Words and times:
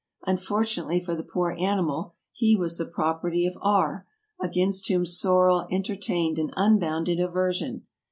Unfortu 0.25 0.77
nately 0.77 0.99
for 0.99 1.15
the 1.15 1.21
poor 1.21 1.51
animal 1.59 2.15
he 2.31 2.55
was 2.55 2.79
the 2.79 2.87
property 2.87 3.45
of 3.45 3.55
R., 3.61 4.07
against 4.41 4.87
whom 4.87 5.05
Sorel 5.05 5.67
entertained 5.69 6.39
an 6.39 6.49
unbounded 6.57 7.19
aversion. 7.19 7.85